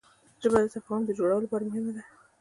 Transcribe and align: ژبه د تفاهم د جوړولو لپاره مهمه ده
ژبه 0.41 0.59
د 0.61 0.65
تفاهم 0.75 1.01
د 1.05 1.09
جوړولو 1.17 1.43
لپاره 1.45 1.63
مهمه 1.69 1.91
ده 1.95 2.03